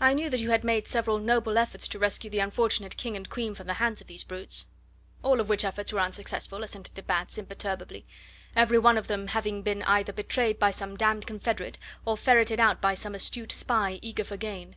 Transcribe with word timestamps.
"I 0.00 0.12
knew 0.12 0.28
that 0.30 0.40
you 0.40 0.50
had 0.50 0.64
made 0.64 0.88
several 0.88 1.20
noble 1.20 1.56
efforts 1.56 1.86
to 1.86 2.00
rescue 2.00 2.28
the 2.28 2.40
unfortunate 2.40 2.96
King 2.96 3.16
and 3.16 3.30
Queen 3.30 3.54
from 3.54 3.68
the 3.68 3.74
hands 3.74 4.00
of 4.00 4.08
these 4.08 4.24
brutes." 4.24 4.66
"All 5.22 5.38
of 5.38 5.48
which 5.48 5.64
efforts 5.64 5.92
were 5.92 6.00
unsuccessful," 6.00 6.64
assented 6.64 6.94
de 6.94 7.02
Batz 7.04 7.38
imperturbably, 7.38 8.04
"every 8.56 8.80
one 8.80 8.98
of 8.98 9.06
them 9.06 9.28
having 9.28 9.62
been 9.62 9.84
either 9.84 10.12
betrayed 10.12 10.58
by 10.58 10.72
some 10.72 10.96
d 10.96 11.04
d 11.20 11.20
confederate 11.24 11.78
or 12.04 12.16
ferreted 12.16 12.58
out 12.58 12.80
by 12.80 12.94
some 12.94 13.14
astute 13.14 13.52
spy 13.52 14.00
eager 14.02 14.24
for 14.24 14.36
gain. 14.36 14.74